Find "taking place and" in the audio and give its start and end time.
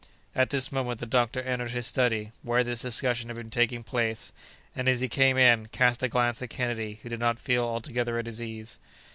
3.51-4.89